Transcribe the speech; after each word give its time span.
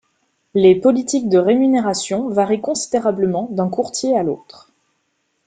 Les 0.55 0.73
politiques 0.73 1.29
de 1.29 1.37
rémunération 1.37 2.27
varient 2.27 2.59
considérablement 2.59 3.47
d'un 3.51 3.69
courtier 3.69 4.17
à 4.17 4.23
l'autre. 4.23 4.71